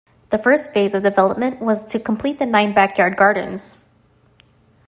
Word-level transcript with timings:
The 0.31 0.39
first 0.39 0.73
phase 0.73 0.95
of 0.95 1.03
development 1.03 1.59
was 1.61 1.85
to 1.85 1.99
complete 1.99 2.39
the 2.39 2.47
nine 2.47 2.73
Backyard 2.73 3.15
Gardens. 3.17 3.77